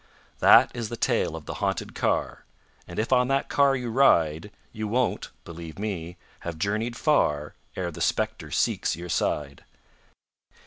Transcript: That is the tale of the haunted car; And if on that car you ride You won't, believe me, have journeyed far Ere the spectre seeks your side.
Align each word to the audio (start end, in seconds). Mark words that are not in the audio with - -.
That 0.39 0.75
is 0.75 0.89
the 0.89 0.97
tale 0.97 1.35
of 1.35 1.45
the 1.45 1.53
haunted 1.61 1.93
car; 1.93 2.43
And 2.87 2.97
if 2.97 3.13
on 3.13 3.27
that 3.27 3.49
car 3.49 3.75
you 3.75 3.91
ride 3.91 4.49
You 4.73 4.87
won't, 4.87 5.29
believe 5.45 5.77
me, 5.77 6.17
have 6.39 6.57
journeyed 6.57 6.95
far 6.95 7.53
Ere 7.75 7.91
the 7.91 8.01
spectre 8.01 8.49
seeks 8.49 8.95
your 8.95 9.09
side. 9.09 9.63